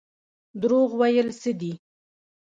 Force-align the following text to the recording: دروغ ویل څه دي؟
دروغ 0.61 0.89
ویل 0.99 1.27
څه 1.41 1.51
دي؟ 1.59 1.73